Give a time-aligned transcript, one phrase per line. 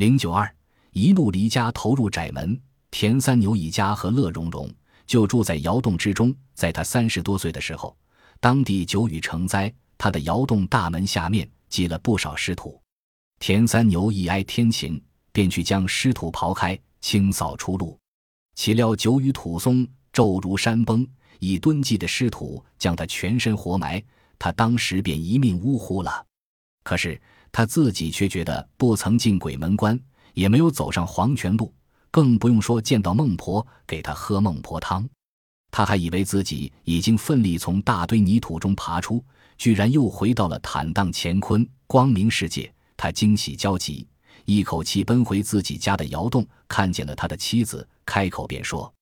[0.00, 0.50] 零九二，
[0.92, 2.58] 一怒离家投入窄门。
[2.90, 4.66] 田三牛一家和乐融融
[5.06, 6.34] 就住在窑洞之中。
[6.54, 7.94] 在他三十多岁的时候，
[8.40, 12.80] 当地久雨成灾，他的窑洞大门下面积了不少湿土。
[13.40, 14.98] 田三牛一挨天晴，
[15.32, 17.98] 便去将湿土刨开，清扫出路。
[18.54, 21.06] 岂料久雨土松，骤如山崩，
[21.40, 24.02] 以吨计的湿土将他全身活埋，
[24.38, 26.24] 他当时便一命呜呼了。
[26.82, 27.20] 可是
[27.52, 29.98] 他自己却觉得不曾进鬼门关，
[30.34, 31.72] 也没有走上黄泉路。
[32.10, 35.08] 更不用说见到孟婆给他喝孟婆汤，
[35.70, 39.24] 他还以为自己已经奋力从大堆泥土中爬出，
[39.56, 42.72] 居然又回到了坦荡乾坤、光明世界。
[42.96, 44.06] 他惊喜交集，
[44.44, 48.92] 一口气奔回自己家的窑洞，看见了他的妻子，开口便说：“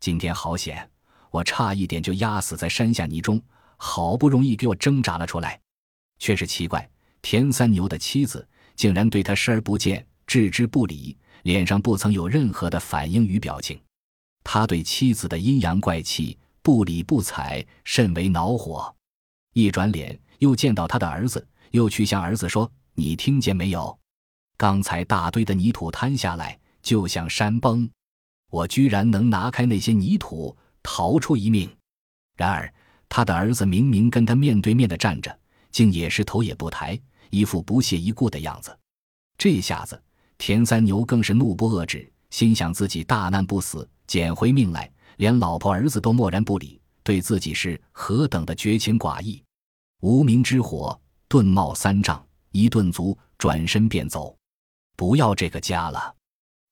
[0.00, 0.90] 今天好险，
[1.30, 3.40] 我差一点就压死在山下泥中，
[3.76, 5.60] 好不容易给我挣扎了出来。”
[6.18, 6.90] 却是奇怪，
[7.22, 8.46] 田三牛的妻子
[8.76, 11.16] 竟然对他视而不见，置之不理。
[11.44, 13.80] 脸上不曾有任何的反应与表情，
[14.44, 18.94] 他对妻子的阴阳怪气不理不睬，甚为恼火。
[19.54, 23.96] 一转脸，又见到他的儿子，又去向儿子说：“你听见没有？
[24.56, 27.88] 刚才大堆的泥土摊下来，就像山崩，
[28.50, 31.70] 我居然能拿开那些泥土，逃出一命。
[32.36, 32.70] 然而
[33.08, 35.38] 他的儿子明明跟他面对面的站着，
[35.70, 36.98] 竟也是头也不抬，
[37.30, 38.76] 一副不屑一顾的样子。
[39.36, 40.00] 这下子。”
[40.38, 49.42] 田三牛更是怒不遏止，心想自己大难不死，捡回命来，连老婆儿子都漠然不理，对自己是何等的绝情寡义！
[50.00, 54.38] 无名之火顿冒三丈，一顿足，转身便走，
[54.94, 56.14] 不要这个家了。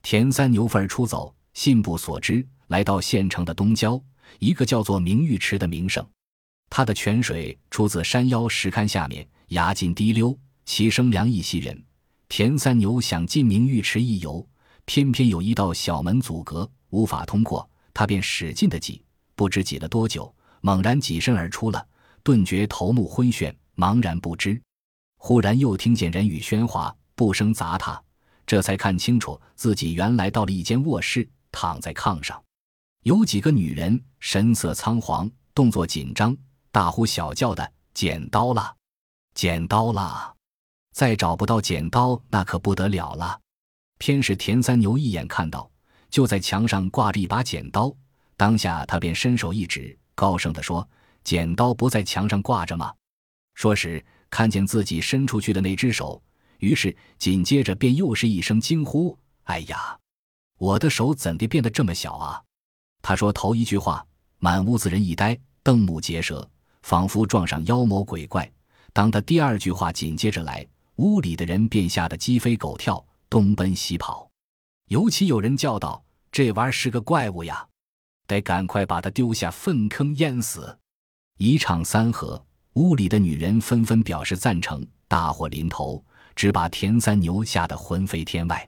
[0.04, 4.00] 田三牛愤而出走，信步所知，来到县城的东郊，
[4.38, 6.06] 一个叫做明玉池的名胜。
[6.68, 11.84] 它的泉水出自山腰石龛下面，崖尽滴溜，其声凉意袭人。
[12.28, 14.46] 田三牛想进明玉池一游，
[14.84, 17.68] 偏偏有一道小门阻隔，无法通过。
[17.94, 19.02] 他便使劲的挤，
[19.34, 21.86] 不知挤了多久，猛然挤身而出了，
[22.22, 24.60] 顿觉头目昏眩，茫然不知。
[25.18, 27.98] 忽然又听见人语喧哗，不声砸他，
[28.44, 32.42] 这才看清楚自己原来到了一间卧室，躺在炕上，
[33.04, 36.36] 有几个女人，神色仓皇，动作紧张，
[36.76, 38.76] 大呼小叫的：“剪刀了，
[39.32, 40.34] 剪刀了！”
[40.92, 43.40] 再找不到剪刀，那可不得了了。
[43.96, 45.70] 偏是田三牛一眼看到，
[46.10, 47.90] 就在墙上挂着一把剪刀，
[48.36, 50.86] 当下他便伸手一指，高声地说
[51.24, 52.92] ：“剪刀不在墙上挂着吗？”
[53.56, 56.22] 说时看见自己伸出去的那只手，
[56.58, 59.98] 于是紧接着便又是一声惊呼：“哎呀，
[60.58, 62.42] 我的手怎地变得这么小啊？”
[63.00, 64.06] 他说头一句话，
[64.36, 66.46] 满屋子人一呆，瞪目结舌，
[66.86, 68.48] 仿佛撞上妖魔鬼怪。
[68.92, 70.64] 当他第二句话紧接着来。
[70.98, 74.30] 屋里的人便吓得鸡飞狗跳，东奔西跑。
[74.88, 77.66] 尤其有人叫道：“这玩意儿是个怪物呀，
[78.28, 80.78] 得赶快把它丢下粪坑淹死！”
[81.36, 82.42] 一唱三和，
[82.74, 84.86] 屋里的女人纷纷表示赞成。
[85.08, 86.02] 大祸临头，
[86.34, 88.66] 只把田三牛吓得魂飞天外。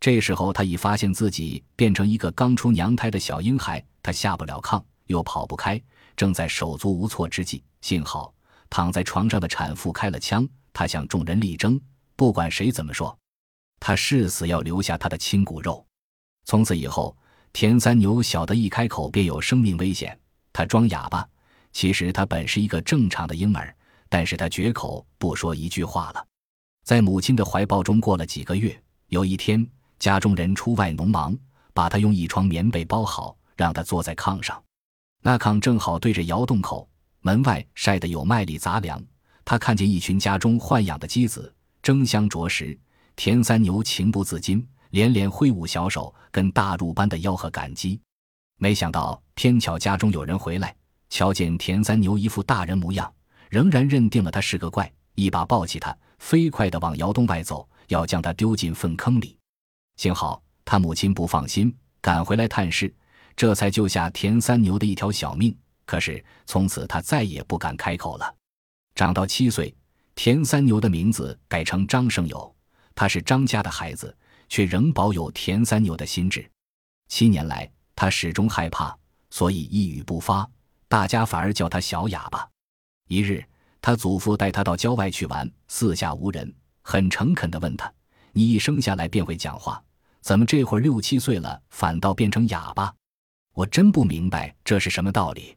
[0.00, 5.78] 这时候，他已发现自己变成一个刚出娘胎的小婴孩，他下不了炕，又跑不开，
[6.16, 8.32] 正在手足无措之际，幸好
[8.70, 10.48] 躺在床上的产妇开了枪。
[10.72, 11.80] 他向众人力争，
[12.14, 13.18] 不管谁怎么说，
[13.80, 15.84] 他誓死要留下他的亲骨肉。
[16.44, 17.16] 从此以后，
[17.52, 20.18] 田三牛晓得一开口便有生命危险，
[20.52, 21.28] 他装哑巴。
[21.72, 23.74] 其实他本是一个正常的婴儿，
[24.08, 26.24] 但是他绝口不说一句话了。
[26.84, 29.68] 在母亲的怀抱中过了几个月，有一天
[29.98, 31.36] 家中人出外农忙，
[31.74, 34.62] 把他用一床棉被包好，让他坐在炕上。
[35.28, 36.88] 那炕正好对着窑洞口，
[37.20, 38.98] 门外晒得有麦粒杂粮。
[39.44, 42.74] 他看见一群家中豢养的鸡子争相啄食，
[43.14, 48.00] 田三牛情不自禁，连连挥舞小手，跟大鹿般的吆喝赶鸡。
[48.56, 50.74] 没想到偏巧家中有人回来，
[51.10, 53.12] 瞧见田三牛一副大人模样，
[53.50, 59.36] 仍然认定了他是个怪，一把抱起他，飞快地往窑洞外走，要将他丢进粪坑里。
[59.96, 62.90] 幸好他母亲不放心，赶回来探视，
[63.38, 65.56] 这才救下田三牛的一条小命。
[65.86, 68.34] 可是从此他再也不敢开口了。
[68.96, 69.72] 长到七岁，
[70.16, 72.52] 田三牛的名字改成张胜友。
[72.96, 74.14] 他是张家的孩子，
[74.48, 76.50] 却仍保有田三牛的心智。
[77.06, 78.92] 七年来，他始终害怕，
[79.30, 80.46] 所以一语不发，
[80.88, 82.46] 大家反而叫他小哑巴。
[83.06, 83.42] 一日，
[83.80, 86.52] 他祖父带他到郊外去玩，四下无人，
[86.82, 87.90] 很诚恳地问他
[88.34, 89.80] ：“你一生下来便会讲话，
[90.20, 92.92] 怎么这会儿六七岁了，反倒变成哑巴？
[93.58, 95.56] 我真不明白这是什么道理。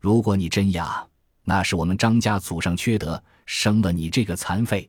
[0.00, 1.06] 如果你真哑，”
[1.44, 4.88] 那是我们张家祖上缺德，生了你这个残废。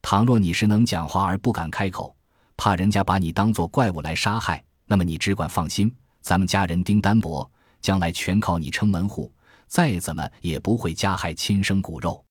[0.00, 2.16] 倘若你是能讲话而不敢开口，
[2.56, 7.50] 怕人家把你当做怪物来杀害，那么你只管放心，咱们家人丁单薄，
[7.80, 9.34] 将来全靠你撑门户，
[9.66, 12.24] 再怎么也不会加害亲生骨肉。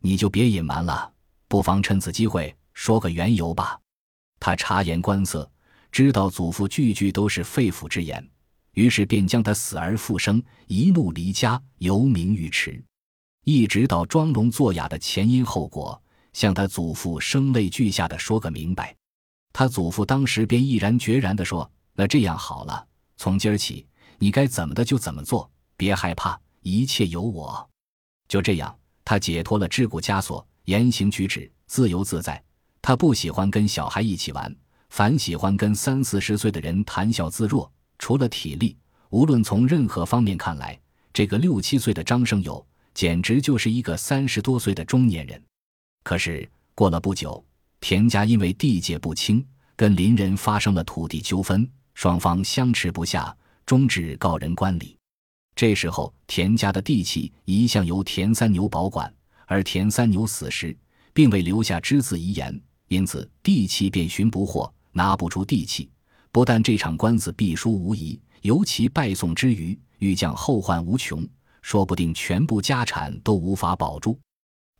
[0.00, 1.08] 你就别隐瞒了，
[1.46, 3.78] 不妨趁此机会说个缘由吧。
[4.40, 5.48] 他察言观色，
[5.92, 8.28] 知道祖父句句都是肺腑之言，
[8.74, 12.80] 于是便将他死而复生、一怒离家、游名尉迟，
[13.44, 16.00] 一直到装聋作哑的前因后果，
[16.32, 18.94] 向他祖父声泪俱下的说个明白。
[19.52, 22.86] 他祖父当时便毅然决然地说：“那这样好了，
[23.16, 23.86] 从今儿起，
[24.18, 27.68] 你该怎么的就怎么做，别害怕，一切有我。”
[28.28, 28.76] 就这样。
[29.06, 32.42] 他解脱了桎梏枷锁，言行举止自由自在。
[32.80, 34.56] 他不喜欢跟小孩一起玩，
[34.88, 37.70] 反喜欢跟三四十岁的人谈笑自若。
[37.98, 38.76] 除了体力，
[39.10, 40.78] 无论从任何方面看来，
[41.12, 45.40] 这个六七岁的张生友简直就是一个三十多岁的中年人。
[46.02, 47.44] 可是过了不久，
[47.80, 49.44] 田家因为地界不清，
[49.76, 54.96] 跟邻人发生了土地纠纷，双方相持不下，终至告人观礼。
[55.56, 59.12] 这时候，田家的地契一向由田三牛保管，
[59.46, 60.76] 而田三牛死时
[61.12, 65.88] 并未留下只字遗言，因此地契便寻不获，拿不出地契。
[66.34, 71.24] 不但这场官司必输无疑，尤其败送之余，欲将后患无穷，
[71.62, 74.18] 说不定全部家产都无法保住。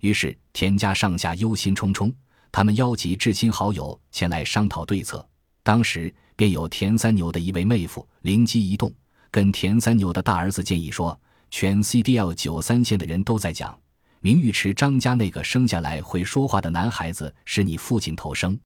[0.00, 2.12] 于是田家上下忧心忡忡，
[2.50, 5.24] 他们邀集至亲好友前来商讨对策。
[5.62, 8.92] 当时便有田三牛的一位妹夫灵机一动。
[9.30, 11.16] 跟田三牛的大儿子建议说，
[11.52, 13.78] 全 CDL 九三线的人都在讲，
[14.18, 18.58] 明玉池张家那个生下来会说话的男孩子是你父亲投生。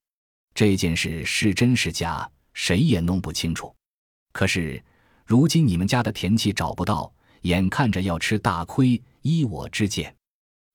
[0.55, 2.26] 这件事是真是假，
[2.58, 3.72] 谁也弄不清楚。
[4.32, 4.82] 可是
[5.25, 7.10] 如今你们家的田契找不到，
[7.43, 9.00] 眼看着要吃大亏。
[9.22, 10.12] 依我之见，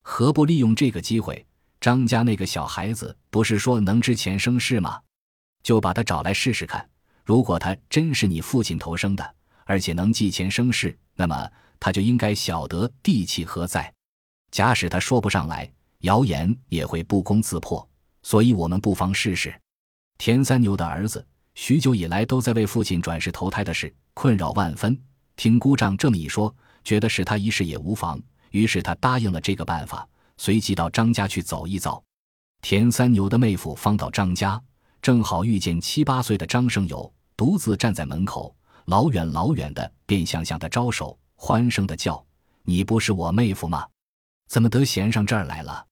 [0.02, 1.46] 何不利用这个机会？
[1.82, 5.02] 张家那个小孩子不是说能知前生事吗？
[5.62, 6.90] 就把他找来试试看。
[7.26, 9.36] 如果他真是你父亲投生的。
[9.66, 11.50] 而且能记前生事，那么
[11.80, 13.94] 他就应该晓得地气何在。
[14.52, 17.88] 假使他说不上来，谣言也会不攻自破。
[18.24, 19.54] 所以，我们不妨试试。
[20.18, 25.00] 田三牛的儿子许久以来都在为父亲转世投胎的事困扰万分。
[25.36, 26.54] 听姑丈这么一说，
[26.84, 28.22] 觉得是他一试也无妨，
[28.52, 30.08] 于是他答应了这个办法，
[30.38, 32.02] 随即到张家去走一遭。
[32.62, 34.62] 田三牛的妹夫方到张家，
[35.02, 38.56] 正好遇见七八岁的张生友独自站在门口。
[38.86, 42.24] 老远老远的，便想向他招手，欢声的叫
[42.64, 43.88] ：“你不是我妹夫吗？
[44.50, 45.86] 怎么得闲上这儿来了？”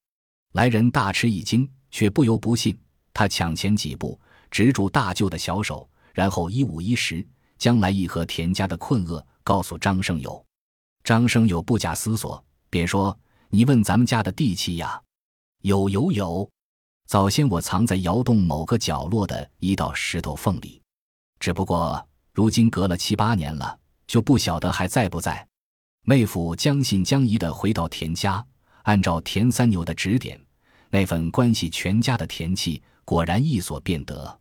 [0.53, 2.77] 来人大吃一惊，却不由不信。
[3.13, 4.19] 他抢前几步，
[4.51, 7.25] 执住大舅的小手，然后一五一十
[7.57, 10.45] 将来意和田家的困厄告诉张生友。
[11.03, 13.18] 张生友不假思索，便说
[13.50, 15.01] ：“你问咱们家的地契呀？
[15.62, 16.48] 有有有，
[17.07, 20.80] 早先我藏在窑洞某个角落的一道石头缝里，
[21.39, 23.77] 只不过……”如今隔了七八年了，
[24.07, 25.45] 就不晓得还在不在。
[26.06, 28.45] 妹夫将信将疑的回到田家，
[28.83, 30.39] 按照田三牛的指点，
[30.89, 34.40] 那份关系全家的田契果然一所便得。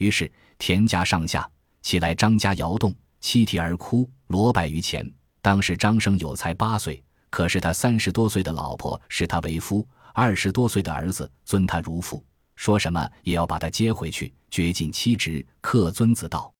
[0.00, 1.48] 于是田家上下
[1.82, 5.08] 起来张家窑洞，泣涕而哭，罗拜于前。
[5.42, 12.24] 当时张生有才八岁，可是他三十多岁的老婆视他为夫，二十多岁的儿子尊他如父，
[12.56, 16.50] 说什么也要把他接回去，绝尽妻职，克尊子道。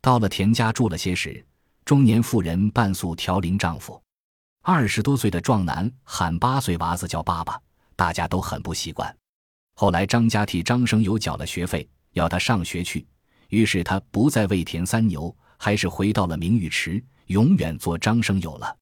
[0.00, 1.44] 到了田家住了些时，
[1.84, 4.02] 中年妇人半宿调龄丈夫，
[4.62, 7.60] 二十多岁的壮男喊八岁娃子叫爸爸，
[7.94, 9.16] 大家都很不习惯。
[9.76, 13.06] 后来张家替张生友缴了学费，要他上学去，
[13.48, 18.79] 于是他不再为田三牛，还是回到了明玉池，永远做张生友了。